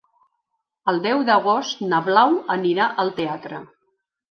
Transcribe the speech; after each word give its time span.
El 0.93 0.97
deu 1.03 1.21
d'agost 1.27 1.85
na 1.93 2.01
Blau 2.09 2.41
anirà 2.57 2.91
al 3.07 3.15
teatre. 3.21 3.65